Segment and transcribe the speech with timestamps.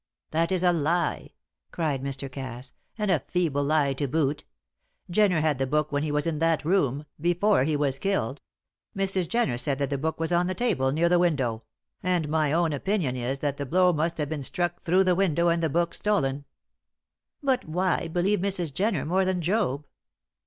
[0.31, 1.33] "That is a lie!"
[1.71, 2.27] cried Mr.
[2.27, 4.45] Cass; "and a feeble lie to boot.
[5.11, 8.41] Jenner had the book when he was in that room before he was killed
[8.97, 9.27] Mrs.
[9.29, 11.61] Jenner said that the book was on the table near the window;
[12.01, 15.49] and my own opinion is that the blow must have been struck through the window
[15.49, 16.45] and the book stolen."
[17.43, 18.73] "But why believe Mrs.
[18.73, 19.85] Jenner more than Job?"